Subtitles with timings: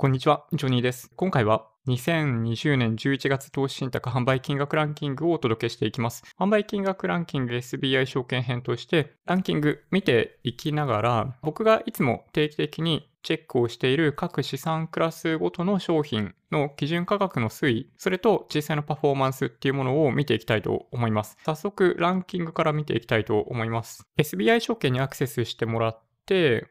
[0.00, 1.10] こんにちは、ジョニーです。
[1.14, 6.24] 今回は2020年11月投資信託販売金額ランキングをお届けしていきます。
[6.38, 21.36] 販売金額ランキング SBI 証券編としてランキング見ていきながら僕がいつも定期的にチェックをしている各資産クラスごとの商品の基準価格の推移、それと実際のパフォーマンスっていうものを見ていきたいと思います。
[21.44, 24.06] 早速ランキングから見ていきたいと思います。
[24.16, 26.09] SBI 証券にアクセスしてもらって、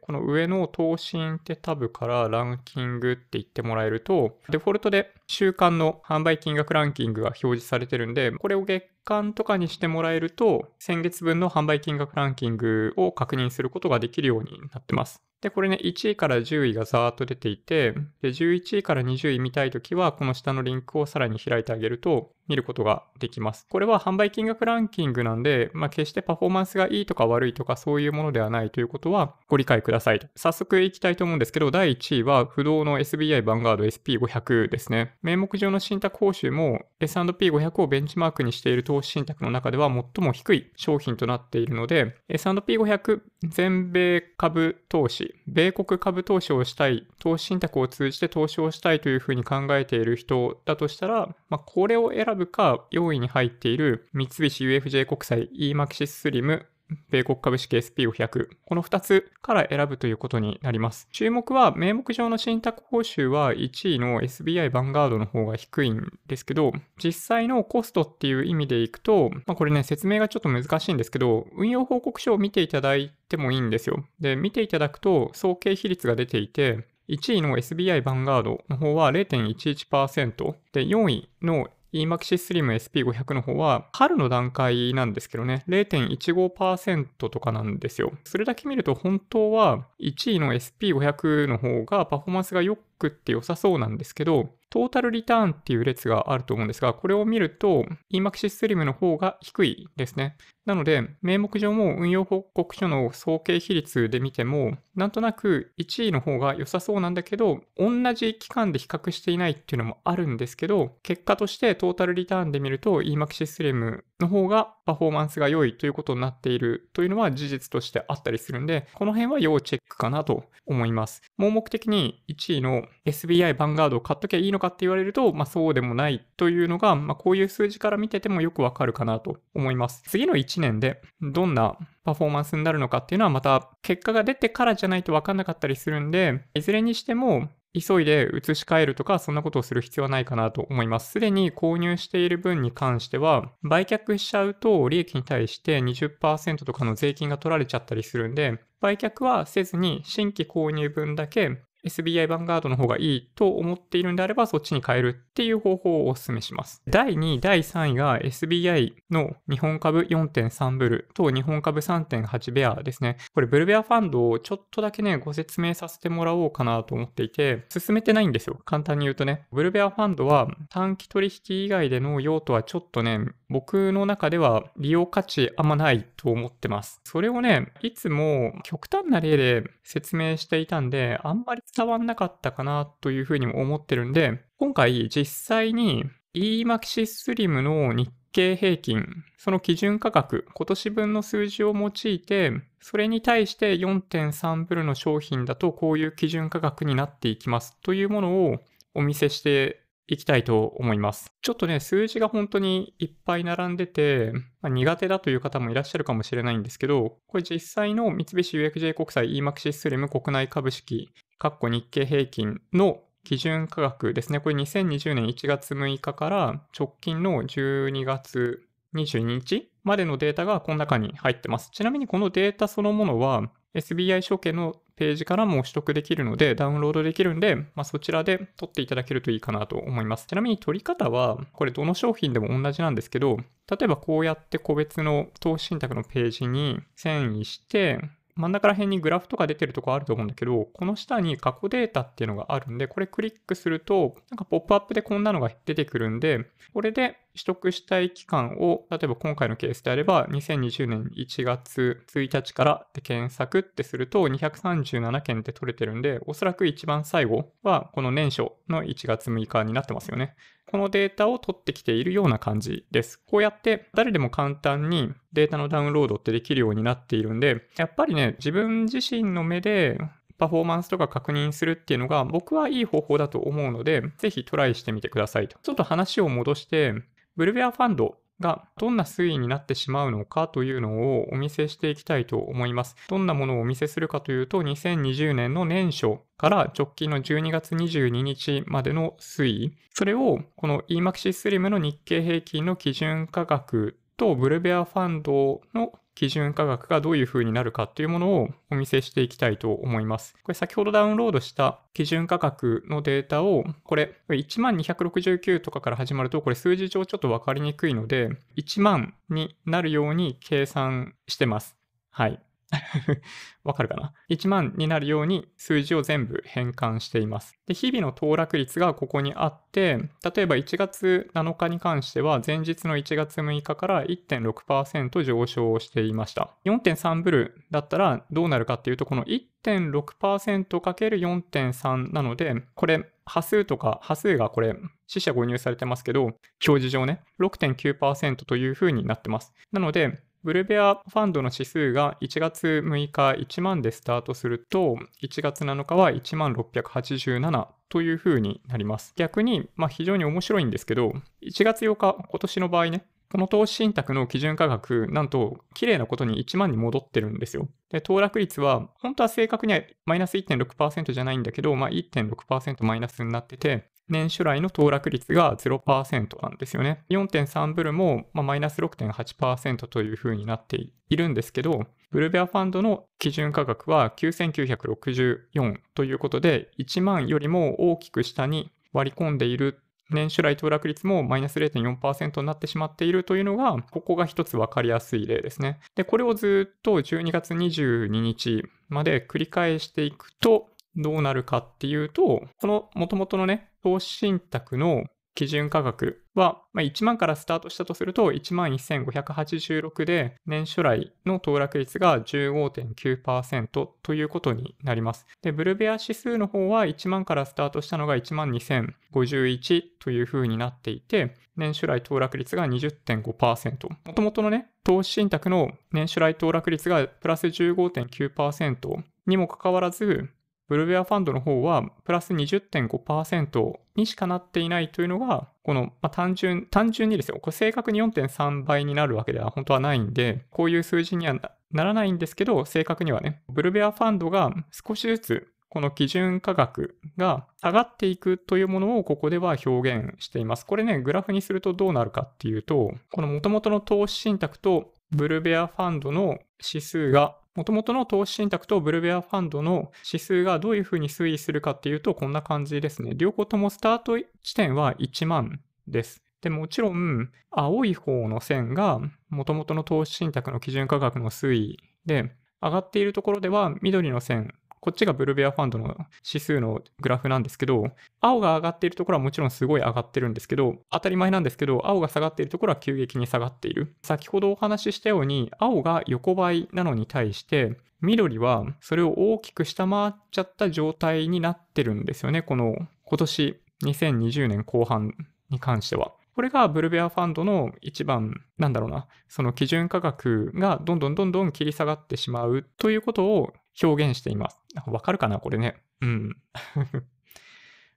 [0.02, 15.22] この上の投信ってタブからランキングって言ってもらえると、デフォルトで週間の販売金額ランキングが表示されてるんで、これを月間とかにしてもらえると、先月分の販売金額ランキングを確認することができるようになってます。
[15.42, 17.94] で、これね、1位から10位がざーっと出ていて、
[18.24, 23.66] で、11位から20位見たいときは、この下のリンクをさらに開いてあげると、見ることができます。
[23.70, 30.20] これは販売金額ランキングなんで、まあ、決してパフォーマンスがいいとか悪いとかそういうものではないということはご理解ください。
[30.36, 35.16] 早速いきたいと思うんですけど、第1位は不動の SBI バンガード SP500 ですね。
[35.22, 56.64] 名目上の信託報酬も S&P500 をベンチマークにしている投資信託の中では最も低い商品となっているので、S&P500 全米株投資、米国株投資をしたい、投資信託を通じて投資をしたいというふうに考えている人だとしたら、まあ、これを選ぶか、4位に入っている三菱 UFJ 国債 EMAXIS SLIM
[57.10, 58.50] 米国株式 SP500。
[58.66, 61.08] この2つから選ぶということになります。
[61.12, 66.74] 注目は、名目上の信託報酬は1位の SBI ヴァンガードの方が低いんですけど、
[67.04, 74.06] 実際のコストっていう意味でいくと、まあ、これね、説明がちょっと難しいんですけど、運用報告書を見ていただいてもいいんですよ。
[74.20, 88.14] で、見ていただくと、総計比率が出ていて、1位の SBI ヴァンガードの方は0.11%で、4位の EMAXI Slim SP500 の方は春の段階なんですけどね、0.15%とかなんですよ。
[88.24, 100.38] それだけ見ると本当は1位の SP500 の方がパフォーマンスが良くって良さそうなんですけど、トータルリターンっていう列があると思うんですが、これを見ると EMAXISSlim の方が低いですね。
[100.66, 121.22] なので、名目上も運用報告書の総計比率で見ても、なんとなく1位の方が良さそうなんだけど、同じ期間で比較していないっていうのもあるんですけど、結果としてトータルリターンで見ると EMAXI Slim の方がパフォーマンスが良いということになっているというのは事実としてあったりするんで、この辺は要チェックかなと思います。
[121.38, 130.04] 盲目的に1位の SBI ヴァンガードを買っときゃいいのかって言われると、まあそうでもないというのが、まあこういう数字から見ててもよくわかるかなと思います。
[130.08, 141.12] 次の1年でどんなパフォーマンスになるのかっていうのはまた結果が出てからじゃないとわかんなかったりするんで、いずれにしても急いで移し替えるとか、そんなことをする必要はないかなと思います。
[141.12, 156.82] すでに購入している分に関しては、売却しちゃうと利益に対して20%とかの税金が取られちゃったりするんで、売却はせずに新規購入分だけ SBI ヴァンガードの方がいいと思っているんであれば、そっちに変えるっていう方法をお勧めします。
[156.88, 163.18] 第2位、第3位が SBI の日本株4.3ブルと日本株3.8ベアですね。
[163.34, 168.60] これブルベアファンドをちょっとだけね、ご説明させてもらおうかなと思っていて、進めてないんですよ。
[168.66, 169.46] 簡単に言うとね。
[169.52, 173.20] ブルベアファンドは短期取引以外での用途はちょっとね、
[173.50, 177.02] 僕の中では利用価値あんまないと思ってます。
[177.04, 186.06] それをね、いつも極端な例で説明していたんで、あんまり伝わんなかったかなというふうにも思ってるんで、今回実際に
[186.36, 189.06] EMAXI Slim の日経平均、
[189.38, 198.60] その基準価格、今年分の数字を用いて、それに対して4.3ブルの商品だとこういう基準価格になっていきますというものを
[198.94, 201.32] お見せしていきたいと思います。
[201.42, 211.10] ちょっとね、数字が本当にいっぱい並んでて、まあ、苦手だという方もいらっしゃるかもしれないんですけど、これ実際の三菱 UFJ 国債 EMAXI SLIM 国内株式、
[211.40, 214.40] 括弧日経平均の基準価格ですね。
[214.40, 218.64] これ2020年1月6日から直近の12月
[218.96, 221.70] 22日までのデータがこの中に入ってます。
[221.72, 230.28] ちなみにこのデータそのものは SBI 証券のページからも取得できるので、ダウンロードできるんで、まあ、そちらで取っていただけるといいかなと思います。
[230.28, 233.38] ちなみに取り方は、これどの商品でも同じなんですけど、
[233.70, 238.02] 例えばこうやって個別の投資信託のページに遷移して、
[238.36, 260.36] 真ん中ら辺にグラフとか出てるとこあると思うんだけど、この下に過去データっていうのがあるんで、これクリックすると、なんかポップアップでこんなのが出てくるんで、これで取得したい期間を、例えば今回のケースであれば、2020年1月1日からで検索ってすると、237件って取れてるんで、おそらく一番最後は、この年初の1月6日になってますよね。
[260.72, 263.20] このデータを取ってきているような感じです。
[263.26, 269.98] こうやって誰でも簡単にデータのダウンロードってできるようになっているんで、やっぱりね、自分自身の目で
[270.38, 275.58] パフォーマンスとか確認するっていうのが僕はいい方法だと思うので、ぜひトライしてみてくださいと。
[275.64, 276.94] ちょっと話を戻して、
[277.36, 282.96] ブルベアファンドがどんな推移になってしまうのかというのをお見せしていきたいと思います。
[283.08, 289.78] どんなものをお見せするかというと、2020年の年初から直近の12月22日までの推移。
[289.94, 300.36] それをこの EMAXI Slim の日経平均の基準価格とブルベアファンドの基準価格がどういう風になるかっていうものをお見せしていきたいと思います。
[300.44, 311.78] これ先ほどダウンロードした基準価格のデータを、これ1269とかから始まると、これ数字上ちょっとわかりにくいので、1万になるように計算してます。
[312.10, 312.42] はい。
[313.64, 317.58] わかるかな ?1 万になるように数字を全部変換しています。
[317.68, 326.50] で、日々の騰落率がここにあって、例えば1月7日に関しては前日の1月6日から1.6%上昇していました。
[326.66, 334.76] 4.3ブルだったらどうなるかっていうと、この 1.6%×4.3 なので、これ、波数とか、波数がこれ、
[335.06, 339.54] 死者誤入されてますけど、表示上ね、6.9%という風になってます。
[339.72, 349.14] なので、ブルベアファンドの指数が1月6日1万でスタートすると、1月7日は1万687という風になります。
[349.18, 357.68] 逆に、まあ非常に面白いんですけど、1月8日、今年の場合ね、この投資信託の基準価格、なんと、綺麗なことに1万に戻ってるんですよ。
[357.92, 367.04] で、騰落率は、本当は正確にはマイナス1.6%じゃないんだけど、まあ1.6%マイナスになってて、年初来の騰落率が0%なんですよね。
[367.10, 370.78] 4.3ブルも、マイナス6.8%という風になって
[371.10, 379.80] いるんですけど、ブルベアファンドの基準価格は9964ということで、1万よりも大きく下に割り込んでいる
[380.12, 385.80] 年初来騰落率もマイナス0.4%になってしまっているというのが、ここが一つ分かりやすい例ですね。
[385.96, 395.06] で、これをずっと12月22日まで繰り返していくと、どうなるかっていうと、この元々のね、投資信託の
[395.40, 405.26] 基準価格は、まあ、1万からスタートしたとすると1万1586で年初来の騰落率が15.9%ということになります。
[405.42, 413.90] で、ブルベア指数の方は1万からスタートしたのが1万2051という風になっていて、年初来騰落率が20.5%。
[414.08, 420.30] もともとのね、投資信託の年初来騰落率がプラス15.9%にもかかわらず、
[420.70, 431.36] ブルベアファンドの方はプラス20.5%にしかなっていないというのが、この、まあ、単純、単純にですよ、これ正確に4.3倍になるわけでは本当はないんで、こういう数字には
[431.72, 440.66] ならないんですけど、正確にはね、ブルベアファンドが少しずつこの基準価格が下がっていくというものをここでは表現しています。
[440.66, 453.12] これね、グラフにするとどうなるかっていうと、この元々の投資信託とブルベアファンドの指数が元々の投資信託とブルベアファンドの指数がどういうふうに推移するかっていうと、こんな感じですね。
[453.16, 456.24] 両方ともスタート地点は1万です。
[456.40, 467.92] で、もちろん、青い方の線が元々の投資信託の基準価格の推移で、上がっているところでは緑の線こっちがブルベアファンドの指数のグラフなんですけど、
[468.22, 473.96] 青が上がっているところはもちろんすごい上がってるんですけど、当たり前なんですけど、青が下がっているところは急激に下がっている。
[474.04, 482.42] 先ほどお話ししたように、青が横ばいなのに対して、緑はそれを大きく下回っちゃった状態になってるんですよね。
[482.42, 485.14] この今年2020年後半
[485.50, 486.14] に関しては。
[486.36, 494.62] これがブルベアファンドの一番、なんだろうな、その基準価格がどんどんどんどん切り下がってしまうということを表現しています。
[494.88, 495.76] わかるかなこれね。
[496.02, 496.38] うん。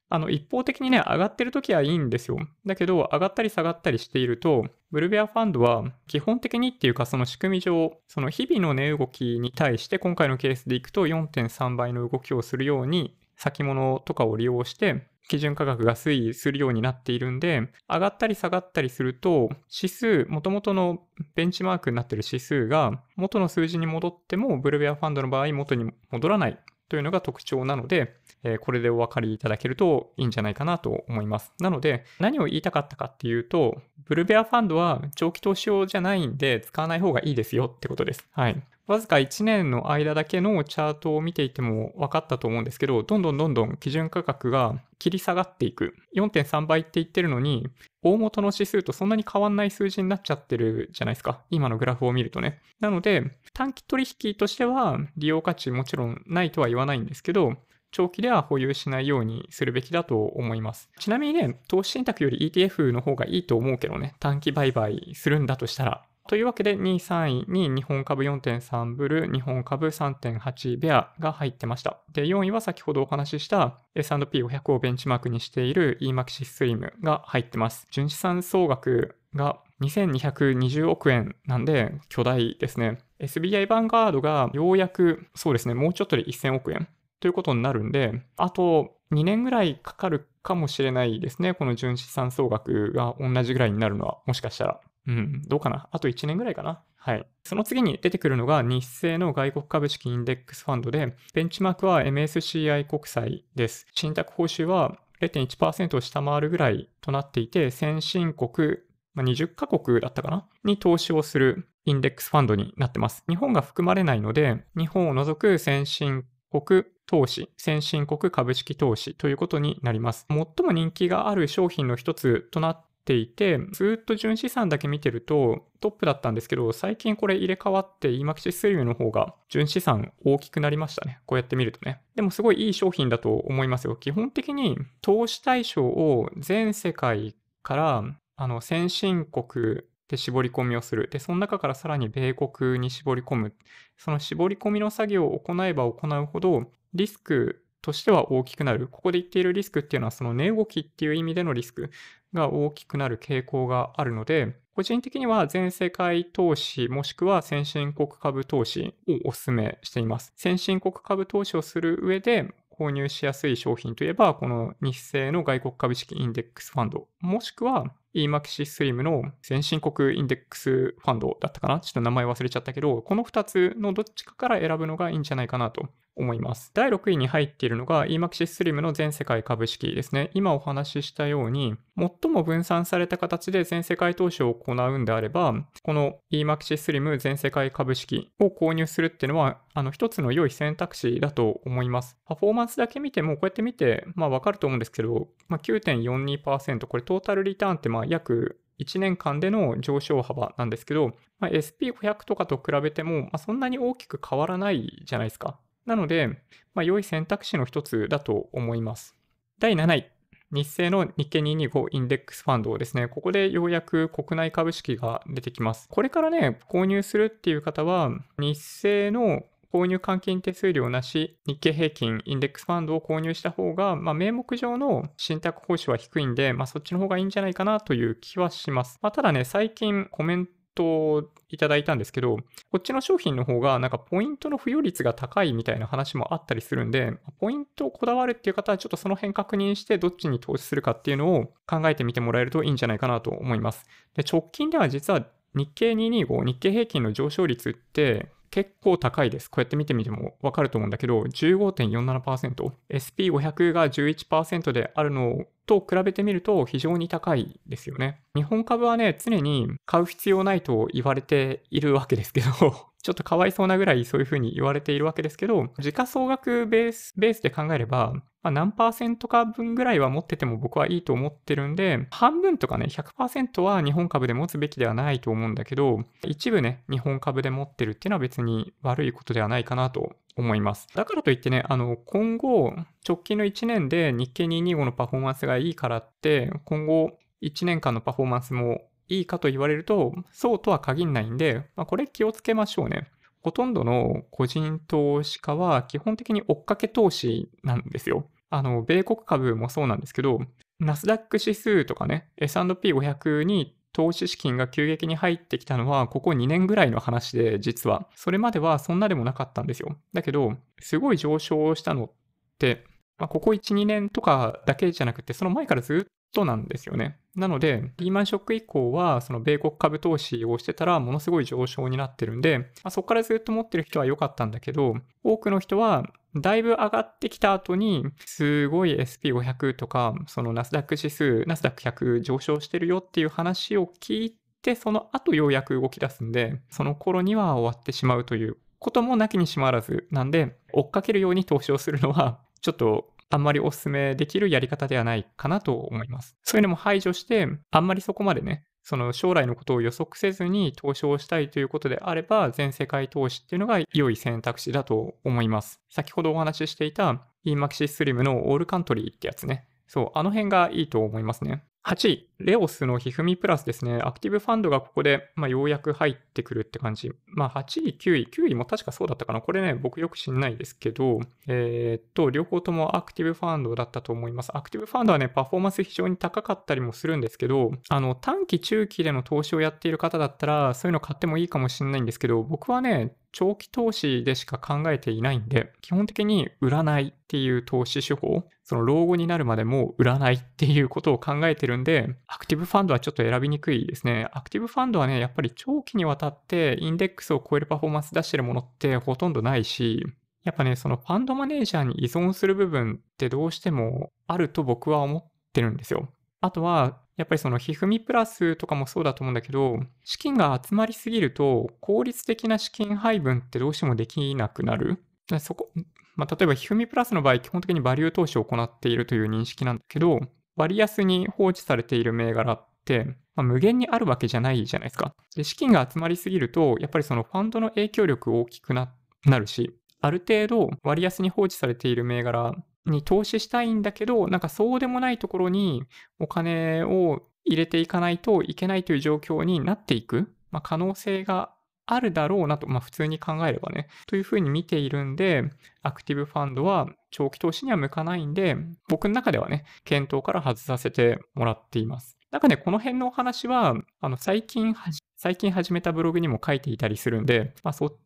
[0.08, 2.38] あの、一方的にね、上がってる時はいいんですよ。
[2.66, 21.02] だけど、上がったり下がったりしていると、ブルベアファンドは基本的にっていうか、その仕組み上、その日々の値動きに対して、今回のケースでいくと4.3倍の動きをするように、先物とかを利用して、基準価格が推移するようになっているんで、上がったり下がったりすると、指数、元々の
[21.34, 31.52] ベンチマークになっている指数が元の数字に戻っても、ブルベアファンドの場合元に戻らないというのが特徴なので、えこれでお分かりいただけるといいんじゃないかなと思います。
[31.58, 38.26] なので、何を言いたかったかっていうと、ブルベアファンドは長期投資用じゃないんで使わない方がいいですよってことです。
[38.32, 38.62] はい。
[38.86, 45.94] わずか1年の間だけのチャートを見ていても分かったと思うんですけど、どんどんどんどん基準価格が切り下がっていく。
[46.16, 47.68] 4.3倍って言ってるのに、
[48.02, 51.42] 大元の指数とそんなに変わんない数字になっちゃってるじゃないですか。
[51.50, 52.60] 今のグラフを見るとね。
[52.80, 57.54] なので、短期取引としては利用価値もちろんないとは言わないんですけど、
[57.92, 60.90] 長期では保有しないようにするべきだと思います。
[60.98, 66.04] ちなみにね、投資信託より ETF の方がいいと思うけどね、短期売買するんだとしたら。
[66.28, 71.98] というわけで、2位、3位に日本株4.3ブル、日本株3.8ベアが入ってました。
[72.12, 77.86] で、4位は先ほどお話しした S&P500 をベンチマークにしている EMAXI Slim が入ってます。
[77.90, 82.98] 純資産総額が2220億円なんで巨大ですね。
[83.18, 86.88] SBI バンガードがようやくそうですね、もうちょっとで1000億円
[87.20, 91.54] ということになるんで、あと2年ぐらいかかるかもしれないですね。
[91.54, 94.80] この純資産総額が同じぐらいになるのは、もしかしたら。
[95.06, 95.88] うん、どうかな？
[95.90, 96.82] あと1年ぐらいかな？
[96.96, 97.26] はい。
[97.44, 103.86] その次に出てくるのが日清の外国株式インデックスファンドで、ベンチマークは MSCI 国債です。
[103.94, 108.76] 信託報酬は0.1%を下回るぐらいとなっていて、先進国、
[109.14, 110.46] まあ、20カ国だったかな？
[110.64, 113.24] に投資をするインデックスファンドになってます。
[113.28, 120.26] 日本が含まれないので、日本を除く先進国投資、先進国株式投資ということになります。
[120.28, 131.20] 最も人気がある商品の一つとなっていて、ずっと純資産だけ見てるとトップだったんですけど、最近これ入れ替わって EMAXI スリムの方が純資産大きくなりましたね。
[131.26, 132.00] こうやって見るとね。
[132.14, 133.96] でもすごいいい商品だと思いますよ。
[133.96, 138.04] 基本的に投資対象を全世界から
[138.36, 141.08] あの先進国で絞り込みをする。
[141.10, 143.54] で、その中からさらに米国に絞り込む。
[143.96, 148.88] その絞り込みの作業を行えば行うほど、リスクとしては大きくなる。
[148.88, 151.90] ここで言っているリスクっていうのは、その値動きっていう意味でのリスク
[152.34, 160.32] が大きくなる傾向があるので、個人的には全世界投資もしくは先進国株投資をお勧めしています。
[160.36, 171.80] 先進国株投資をする上で購入しやすい商品といえば、この日清の外国株式インデックスファンド、もしくは EMAXI Slim の先進国インデックスファンドだったかな？
[171.80, 176.70] ちょっと名前忘れちゃったけど、この2つのどっちかから選ぶのがいいんじゃないかなと思います。
[176.74, 180.30] 第6位に入っているのが EMAXI Slim の全世界株式ですね。
[180.34, 192.18] 今お話ししたように、最も分散された形で全世界投資を行うんであれば、この EMAXI Slim 全世界株式を購入するっていうのは、あの一つの良い選択肢だと思います。
[192.26, 205.58] パフォーマンスだけ見ても、こうやって見て、まあわかると思うんですけど、まあ、9.42%、これトータルリターンってまあ約1年間での上昇幅なんですけど、まあ、SP500 とかと比べても、まあ、そんなに大きく変わらないじゃないですか。
[205.84, 206.28] なので、
[206.74, 209.14] まあ、良い選択肢の一つだと思います。
[209.58, 210.10] 第7位。
[210.52, 213.08] 日清の日経225インデックスファンドですね。
[213.08, 215.88] ここでようやく国内株式が出てきます。
[215.88, 228.98] これからね、購入するっていう方は、日清の購入換金手数料なし、日経平均インデックスファンドを購入した方が、まあ、名目上の信託報酬は低いんで、まあ、そっちの方がいいんじゃないかなという気はします。
[229.00, 232.36] まあ、ただね、最近コメントいただいたんですけど、
[232.70, 243.86] こっちの商品の方がなんかポイントの付与率が高いみたいな話もあったりするんで、ポイントをこだわるっていう方はちょっとその辺確認してどっちに投資するかっていうのを考えてみてもらえるといいんじゃないかなと思います。
[244.14, 249.50] で直近では実は日経225、日経平均の上昇率って結構高いです。
[249.50, 258.20] こうやって見てみてもわかると思うんだけど、15.47%、SP500 が11%であるのと比べてみると非常に高いですよね。
[258.36, 262.50] 日本株はね、常に買う必要ないと言われているわけですけど
[263.02, 280.88] ちょっとかわいそうなぐらいそういうふうに言われているわけですけど、時価総額ベースベースで考えれば、まあ、何パーセントか分ぐらいは持ってても僕はいいと思ってるんで、半分とかね、100%は日本株で持つべきではないと思うんだけど、一部ね、日本株で持ってるっていうのは別に悪いことではないかなと思います。
[280.94, 282.74] だからといってね、あの、今後、
[283.06, 293.08] 直近の1年で日経225のパフォーマンスがいいからって、今後1年間のパフォーマンスもいいかと言われると、そうとは限らないんで、まあ、これ気をつけましょうね。
[293.42, 298.26] ほとんどの個人投資家は基本的に追っかけ投資なんですよ。
[298.52, 300.40] あの、米国株もそうなんですけど、
[300.78, 308.08] ナスダック指数とかね、S&P500 に投資資金が急激に入ってきたのは、ここ2年ぐらいの話で、実は。
[308.14, 309.96] それまではそんなでもなかったんですよ。
[310.12, 312.10] だけど、すごい上昇したのっ
[312.58, 312.84] て、
[313.16, 317.18] まあ、ここ1、2年とかだけじゃなくて、その前からずっとなんですよね。
[317.34, 326.04] なので、リーマンショック以降は、その米国株投資をしてたら、ものすごい上昇になってるんで、まあ、そこからずっと持ってる人は良かったんだけど、多くの人は、
[326.34, 346.36] だいぶ上がってきた後に、すごい SP500 とか、そのナスダック指数、ナスダック100上昇してるよっていう話を聞いて、その後ようやく動き出すんで、その頃には終わってしまうということもなきにしもあらずなんで、追っかけるように投資をするのは、ちょっとあんまりお勧めできるやり方ではないかなと思います。
[346.42, 355.80] そういうのも排除して、あんまりそこまでね、その将来のことを予測せずに投資をしたいということであれば、全世界投資っていうのが良い選択肢だと思います。
[355.88, 359.68] 先ほどお話ししていた EMAXI Slim のオールカントリーってやつね。
[359.86, 361.64] そう、あの辺がいいと思いますね。
[361.84, 367.10] 8位、レオスのひふみプラスですね、アクティブファンドがここで、まあ、ようやく入ってくるって感じ。
[367.26, 369.40] まあ、8位、9位、9位も確かそうだったかな。
[369.40, 374.56] これね、僕よく知んないですけど、えー、っと、両方ともアクティブファンドだったと思います。
[374.56, 394.28] アクティブファンドはね、パフォーマンス非常に高かったりもするんですけど、あの、短期、中期での投資をやっている方だったら、そういうの買ってもいいかもしれないんですけど、僕はね、長期投資でしか考えていないんで、基本的に売らないっていう投資手法、その老後になるまでも売らないっていうことを考えてるんで、アクティブファンドはちょっと選びにくいですね。
[394.32, 400.04] アクティブファンドはね、やっぱり長期にわたってインデックスを超えるパフォーマンス出してるものってほとんどないし、
[400.44, 406.08] やっぱね、そのファンドマネージャーに依存する部分ってどうしてもあると僕は思ってるんですよ。
[406.40, 415.04] あとは、やっぱりそのひふみプラスとかもそうだと思うんだけど、資金が集まりすぎると、効率的な資金配分ってどうしてもできなくなる。
[415.38, 415.70] そこ、
[416.16, 420.20] まあ、例えばひふみプラスの場合、基本的にバリュー投資を行っているという認識なんだけど、
[420.56, 423.04] 割安に放置されている銘柄って、
[423.34, 425.14] まあ、無限にあるわけじゃないじゃないですか。
[425.34, 428.88] で、資金が集まりすぎると、やっぱりそのファンドの影響力大きくな
[429.26, 432.54] るし、ある程度割安に放置されている銘柄
[432.86, 435.84] に投資したいんだけど、なんかそうでもないところに
[436.18, 441.54] お金を入れていかないといけないという状況になっていく、まあ、可能性が
[441.86, 445.44] あるだろうなと、まあ普通に考えればね、というふうに見ているんで、
[445.82, 448.56] アクティブファンドは長期投資には向かないんで、
[448.88, 452.18] 僕の中ではね、検討から外させてもらっています。
[452.32, 454.74] なんかね、この辺のお話は、あの、最近
[455.16, 457.96] 最近始めたブログにも書いていたりするんで、まあそっ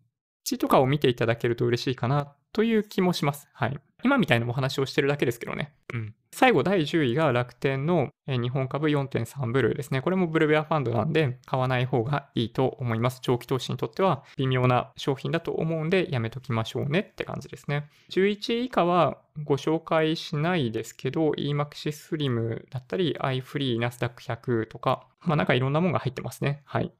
[0.44, 3.48] ちとかを見ていただけると嬉しいかなという気もします。
[3.54, 3.78] はい。
[4.04, 5.74] 今みたいなお話をしてるだけですけどね。
[5.92, 6.14] うん。
[6.30, 10.02] 最後、第10位が楽天の日本株4.3ブルーですね。
[10.02, 13.20] これもブルベアファンドなんで、買わない方がいいと思います。
[13.22, 17.88] 長期投資にとっては微妙な商品だと思うんで、やめときましょうねって感じですね。
[18.10, 26.62] 11位以下はご紹介しないですけど、EMAXI Slim だったり、iFree、ナスダック100とか、まあなんかいろんなもんが入ってますね。
[26.66, 26.92] はい。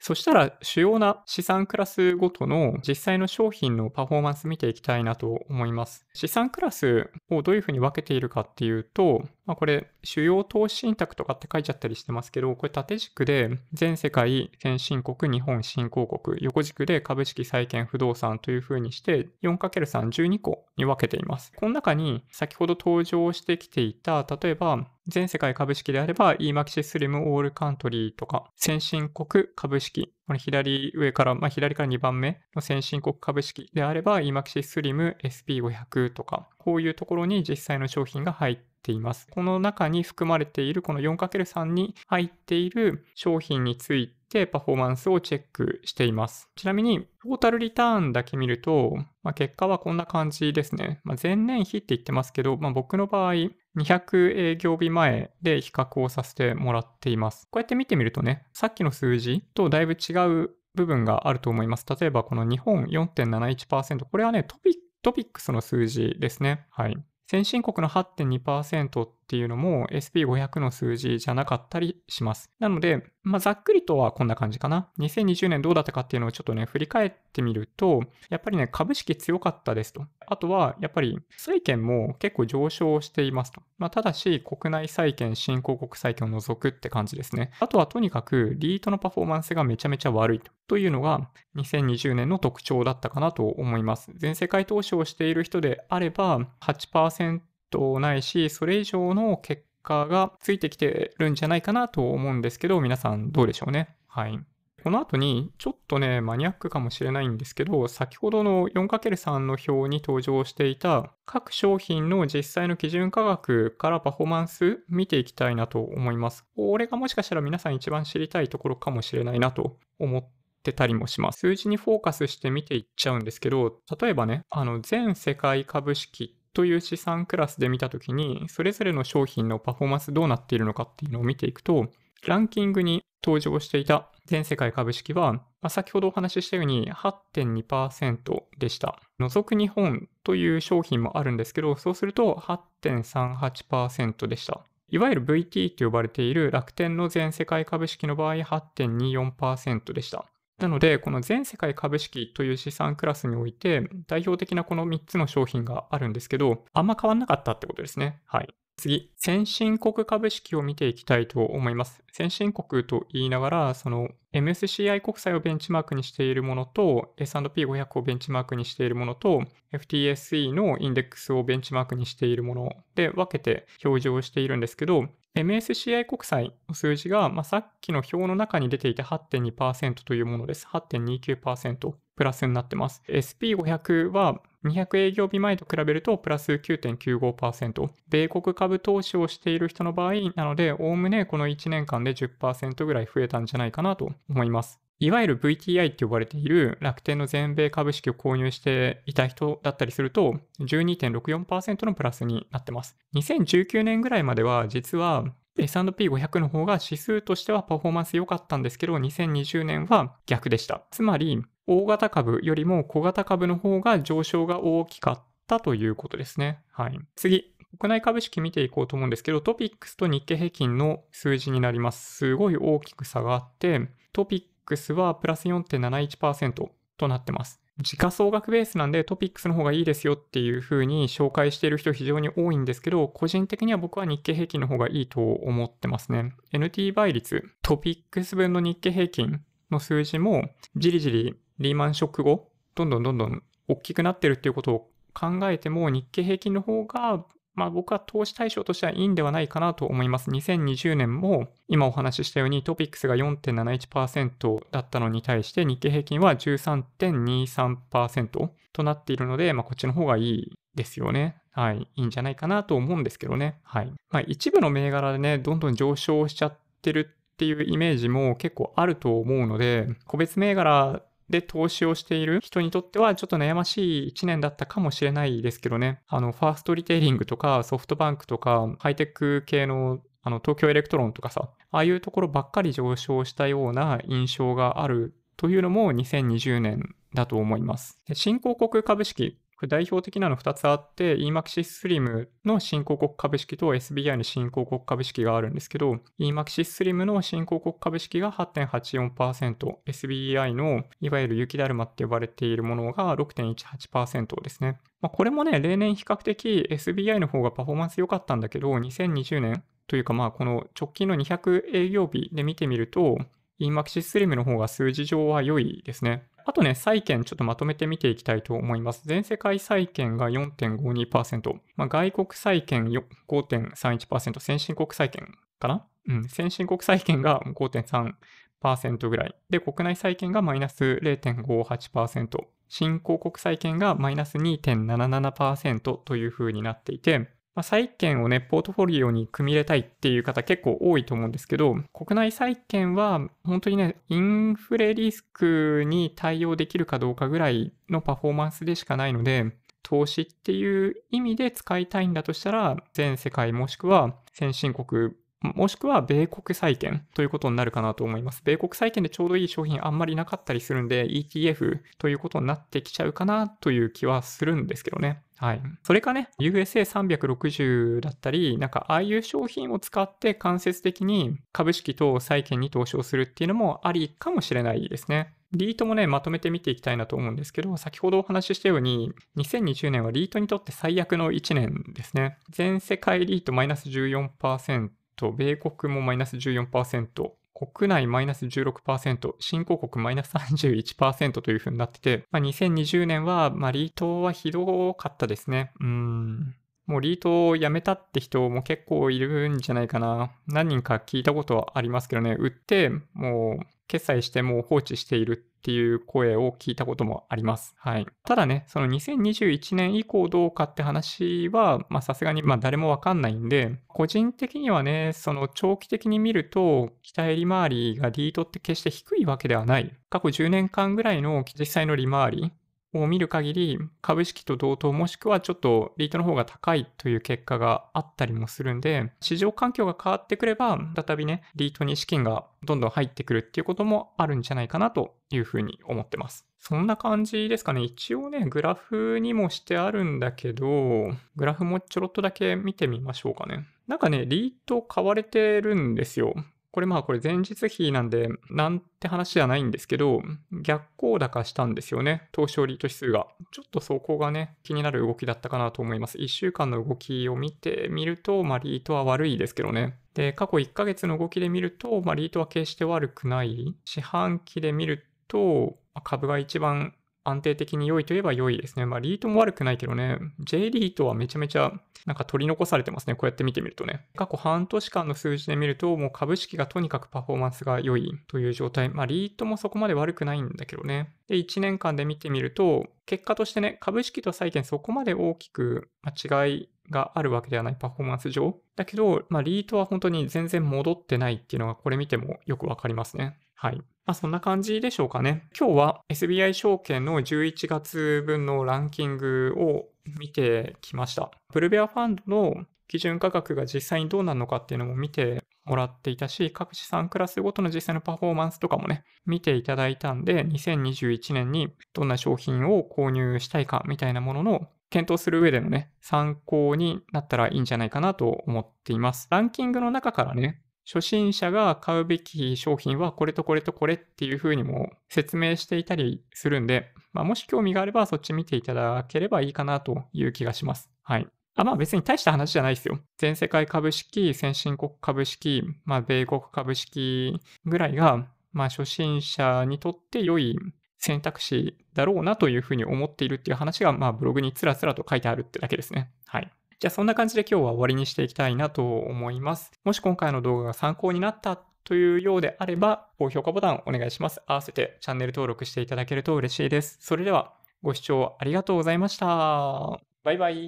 [0.00, 6.06] そしたら主要な資産クラスごとの実際の商品のパフォーマンス見ていきたいなと思います。
[6.14, 21.52] 資産クラスをどういうふうに分けているかっていうと、まあ、これ主要投資信託とかって書いちゃったりしてますけど、これ縦軸で全世界先進国、日本新興国、横軸で株式債券不動産というふうにして 4×3、12個に分けています。
[21.56, 39.26] この中に先ほど登場してきていた、例えば全世界株式であれば EMAXI SLIM オールカントリーとか先進国株式これ左上から、まあ、左から2番目の先進国株式であれば EMAXI SLIM SP500 とかこういうところに実際の商品が入っています。
[39.30, 46.48] この中に含まれているこの 4×3 に入っている商品についてパフォーマンスをチェックしています。
[46.56, 51.00] ちなみに、トータルリターンだけ見ると、まあ、結果はこんな感じですね。
[51.04, 53.34] まあ、前年比って言ってますけど、まあ、僕の場合、
[53.76, 57.46] 200営業日前で比較をさせてもらっています。
[57.50, 60.12] こうやって見てみるとね、さっきの数字とだいぶ違
[60.44, 61.84] う部分があると思います。
[62.00, 66.66] 例えばこの日本4.71%、これはね、トピトピックスの数字ですね。
[66.70, 66.96] はい。
[67.30, 72.50] 先進国の8.2%っていうのも SP500 の数字じゃなかったりします。
[72.58, 74.88] なので、まあ、ざっくりとはこんな感じかな。
[74.98, 80.04] 2020年どうだったかっていうのをちょっとね、振り返ってみると、やっぱりね、株式強かったですと。
[80.26, 83.62] あとは、やっぱり債券も結構上昇していますと。
[83.78, 87.52] まあ、ただし、国内債券、新興国債券を除くって感じですね。
[87.60, 90.50] あとはとにかく、リートのパフォーマンスがめちゃめちゃ悪いと。
[90.66, 94.10] というのが、2020年の特徴だったかなと思います。
[94.16, 103.94] 全世界投資をしている人であれば、8%とないし、それ以上の結果がついてきてるんじゃないかなと思うんですけど、皆さんどうでしょうね。
[104.06, 104.38] はい。
[104.82, 116.46] この後に、ちょっとね、マニアックかもしれないんですけど、先ほどの 4×3 の表に登場していた各商品の実際の基準価格からパフォーマンス見ていきたいなと思います。
[116.56, 120.28] これがもしかしたら皆さん一番知りたいところかもしれないなと思っ
[120.62, 121.40] てたりもします。
[121.40, 131.88] 数字にフォーカスして見ていっちゃうんですけど、例えばね、あの全世界株式という資産クラスで見たときに、それぞれの商品のパフォーマンスどうなっているのかっていうのを見ていくと、
[132.26, 138.98] ランキングに登場していた全世界株式は、まあ、先ほどお話ししたように8.2%でした。
[139.18, 144.60] 除く日本という商品もあるんですけど、そうすると8.38%でした。
[144.88, 150.26] いわゆる VT と呼ばれている楽天の全世界株式の場合8.24%でした。
[150.60, 158.20] なので、この全世界株式という資産クラスにおいて、代表的なこの3つの商品があるんですけど、あんま変わんなかったってことですね。
[158.26, 158.54] はい。
[158.80, 162.02] 次、先進国株式を見ていきたいと思います。
[162.12, 169.42] 先進国と言いながら、その MSCI 国債をベンチマークにしているものと、S&P500 をベンチマークにしているものと、
[169.72, 180.66] FTSE のインデックスをベンチマークにしているもので分けて表示をしているんですけど、MSCI 国債の数字が、まあ、さっきの表の中に出ていた8.2%というものです。
[180.66, 183.02] 8.29%プラスになってます。
[183.08, 187.88] SP500 は200営業日前と比べるとプラス9.95%。
[188.10, 194.78] 米国株投資をしている人の場合なので、おおむねこの1年間で10%ぐらい増えたんじゃないかなと思います。
[194.98, 202.98] いわゆる VTI って呼ばれている楽天の全米株式を購入していた人だったりすると12.64%のプラスになってます。
[203.14, 205.24] 2019年ぐらいまでは実は
[205.60, 210.82] S&P500 の方が指数としてはパフォーマンス良かったんですけど2020年は逆でした。
[210.90, 216.62] つまり大型株よりも小型株の方が上昇が大きかったということですね。
[216.72, 216.98] はい。
[217.16, 217.54] 次。
[217.78, 222.16] 国内株式見ていこうと思うんですけど、トピックスと日経平均の数字になります。
[222.16, 227.60] すごい大きく差があって、トピックスはプラス4.71%となってます。
[227.82, 236.34] 時価総額ベースなんでトピックスの方がいいですよっていう風に紹介している人非常に多いんですけど、個人的には僕は日経平均の方がいいと思ってますね。
[236.52, 239.40] NT 倍率、トピックス分の日経平均
[239.70, 250.30] の数字もじりじりリーマンショック後、どんどんどんどん大きくなってるっていうことを考えても、日経平均の方が、まあ僕は投資対象としてはいいんではないかなと思います。
[250.30, 261.36] 2020年も今お話ししたようにトピックスが4.71%だったのに対して日経平均は13.23%となっているので、まあこっちの方がいいですよね。
[261.52, 261.88] はい。
[261.96, 263.58] いいんじゃないかなと思うんですけどね。
[263.64, 263.92] はい。
[264.10, 276.00] まあ一部の銘柄でね、どんどん上昇しちゃってるっていうイメージも結構あると思うので、個別銘柄で投資をしている人にとってはちょっと悩ましい1年だったかもしれないですけどね。
[276.08, 287.98] あの、ファーストリテイリングとかソフトバンクとかハイテク系のあの、東京エレクトロンとかさ、ああいうところばっかり上昇したような印象があるというのも2020年だと思います。
[288.12, 304.80] 新興国株式代表的なの2つあって、 eMAXIS Slim の新興国株式と SBI の新興国株式があるんですけど、EMAXIS SLIM の新興国株式が8.84%、SBI のいわゆる雪だるまって呼ばれているものが6.18%ですね。
[305.00, 313.18] まあ、これもね、例年比較的 SBI の方がパフォーマンス良かったんだけど、2020年というかまあこの直近の200営業日で見てみると、
[313.60, 316.26] EMAXIS SLIM の方が数字上は良いですね。
[316.46, 319.02] あとね、債券ちょっとまとめて見ていきたいと思います。
[319.06, 322.86] 全世界債券が4.52%、まあ、外国債券
[323.28, 325.86] 5.31%、先進国債券かな？
[326.08, 329.34] うん、先進国債券が5.3%ぐらい。
[329.50, 332.38] で、国内債券がマイナス0.58%。
[332.68, 358.42] 新興国債券がマイナス2.77%という風になっていて、まあ、債券をね、ポートフォリオに組み入れたいっていう方結構多いと思うんですけど、国内債券は本当にね、インフレリスクに対応できるかどうかぐらいのパフォーマンスでしかないので、投資っていう意味で使いたいんだとしたら、全世界もしくは先進国もしくは米国債券ということになるかなと思います。
[358.44, 365.22] 米国債券でちょうどいい商品あんまりなかったりするんで ETF ということになってきちゃうかなという気はするんですけどね。
[365.38, 365.62] はい。
[365.82, 375.34] それかね、USA360 だったり、なんかああいう商品を使って間接的に株式と債券に投資をするっていうのもありかもしれないですね。
[375.52, 382.38] リートもね、まとめて見ていきたいなと思うんですけど、先ほどお話ししたように、2020年はリートにとって最悪の1年ですね。
[382.50, 384.90] 全世界リートマイナス14%、
[385.30, 395.72] 米国もマイナス14%、国内マイナス16%、新興国マイナス31%というふうになってて、まあ、2020年は、まあ、リートはひどかったですね。
[395.80, 396.54] うん。
[396.86, 400.32] もうリートをやめたって人も結構いるんじゃないかな。
[400.46, 407.74] 何人か聞いたことはありますけどね、売って、もう決済してもう放置しているっていう声を聞いたこともあります。
[407.78, 408.06] はい。
[408.24, 419.94] ただね、その2021年以降どうかって話は、まあさすがにまあ誰もわかんないんで、個人的にはね、その長期的に見ると、期待利回りがリートって決して低いわけではない。
[420.08, 422.52] 過去10年間ぐらいの実際の利回り
[422.92, 436.46] を見る限り、株式と同等もしくはちょっとリートの方が高いという結果があったりもするんで、市場環境が変わってくれば、再びね、リートに資金がどんどん入ってくるっていうこともあるんじゃないかなというふうに思ってます。
[436.58, 437.82] そんな感じですかね。
[437.82, 443.66] 一応ね、グラフにもしてあるんだけど、グラフもちょろっとだけ見てみましょうかね。
[443.86, 446.34] なんかね、リート買われてるんですよ。
[446.72, 450.22] これまあこれ前日比なんで、なんて話じゃないんですけど、
[450.62, 452.28] 逆行高したんですよね。
[452.34, 453.26] 東証リート指数が。
[453.50, 456.18] ちょっとそこがね、気になる動きだったかなと思います。
[456.18, 459.98] 1週間の動きを見てみると、まあリートは悪いですけどね。
[460.14, 463.74] で、過去1ヶ月の動きで見ると、まあリートは決して悪くない。
[463.84, 468.86] 四半期で見ると、株が一番安定的に良いといえば良いですね。
[468.86, 471.72] まあ、リートも悪くないけどね、J リートはめちゃめちゃ
[472.06, 473.14] なんか取り残されてますね。
[473.14, 474.06] こうやって見てみるとね。
[474.16, 478.88] 過去半年間の数字で見ると、もう株式がとにかくパフォーマンスが良いという状態。
[478.88, 481.14] まあ、リートもそこまで悪くないんだけどね。
[481.28, 485.90] で、1年間で見てみると、結果としてね、株式と債券そこまで大きく
[486.24, 488.56] 違いがあるわけではないパフォーマンス上。
[488.76, 493.38] だけど、まあ、リートは本当に全然戻ってないっていうのがこれ見てもよくわかりますね。
[493.62, 493.76] はい。
[493.76, 495.46] まあ、そんな感じでしょうかね。
[495.54, 499.84] 今日は SBI 証券の11月分のランキングを
[500.18, 501.30] 見てきました。
[501.52, 519.28] プルベアファンドの基準価格が実際にどうなるのかっていうのも見てもらっていたし、各資産クラスごとの実際のパフォーマンスとかもね、見ていただいたんで、2021年にどんな商品を購入したいかみたいなものの検討する上でのね、参考になったらいいんじゃないかなと思っています。
[519.30, 530.90] ランキングの中からね、初心者が買うべき商品はこれとこれとこれっていう風にも説明していたりするんで、まあ、もし興味があればそっち見ていただければいいかなという気がします。
[531.04, 531.28] はい。
[531.54, 532.98] あまあ別に大した話じゃないですよ。
[533.18, 540.58] 全世界株式、先進国株式、まあ米国株式ぐらいが、まあ初心者にとって良い
[540.98, 546.10] 選択肢だろうなというふうに思っているっていう話が、まあブログにつらつらと書いてあるってだけですね。
[546.26, 546.50] はい。
[546.80, 549.70] じゃあそんな感じで今日は終わりにしていきたいなと思います。
[549.84, 554.40] もし今回の動画が参考になったというようであれば、高評価ボタンお願いします。
[554.46, 556.96] 合わせてチャンネル登録していただけると嬉しいです。
[557.00, 560.00] それではご視聴ありがとうございました。
[560.24, 560.56] バイバイ。